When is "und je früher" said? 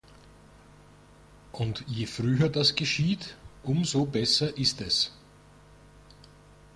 1.51-2.49